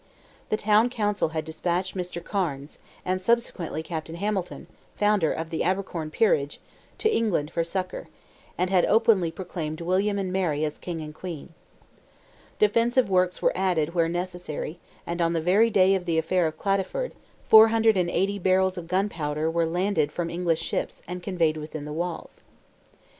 [0.49, 2.25] The Town Council had despatched Mr.
[2.25, 6.59] Cairnes, and subsequently Captain Hamilton, founder of the Abercorn peerage,
[6.97, 8.07] to England for succour,
[8.57, 11.53] and had openly proclaimed William and Mary as King and Queen.
[12.57, 16.57] Defensive works were added, where necessary, and on the very day of the affair of
[16.57, 17.11] Cladyford,
[17.47, 22.41] 480 barrels of gunpowder were landed from English ships and conveyed within the walls.